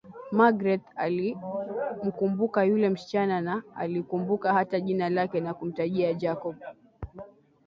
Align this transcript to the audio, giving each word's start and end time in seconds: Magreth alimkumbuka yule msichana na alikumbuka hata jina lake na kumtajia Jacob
Magreth 0.31 0.85
alimkumbuka 0.95 2.63
yule 2.63 2.89
msichana 2.89 3.41
na 3.41 3.63
alikumbuka 3.75 4.53
hata 4.53 4.79
jina 4.79 5.09
lake 5.09 5.39
na 5.39 5.53
kumtajia 5.53 6.13
Jacob 6.13 6.55